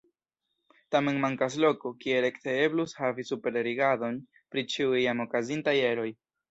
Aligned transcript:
Tamen 0.95 1.19
mankas 1.25 1.57
loko, 1.65 1.91
kie 2.05 2.17
rekte 2.27 2.57
eblus 2.63 2.97
havi 3.03 3.29
superrigardon 3.33 4.21
pri 4.55 4.69
ĉiuj 4.75 5.01
jam 5.09 5.27
okazintaj 5.29 5.81
eroj. 5.97 6.13